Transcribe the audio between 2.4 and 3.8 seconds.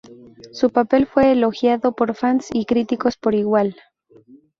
y críticos por igual.